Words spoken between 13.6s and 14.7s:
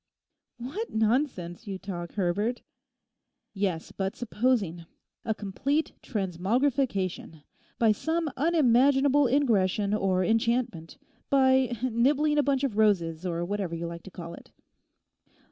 you like to call it?